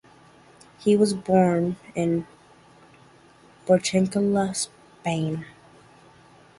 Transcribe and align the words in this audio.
He 0.79 0.95
was 0.97 1.13
born 1.13 1.75
in 1.93 2.25
Barcelona, 3.67 4.55
Spain. 4.55 5.45